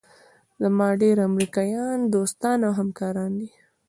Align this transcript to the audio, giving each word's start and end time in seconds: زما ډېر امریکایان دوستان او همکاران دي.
زما 0.61 0.87
ډېر 1.01 1.17
امریکایان 1.29 1.97
دوستان 2.15 2.57
او 2.67 2.71
همکاران 2.79 3.31
دي. 3.39 3.49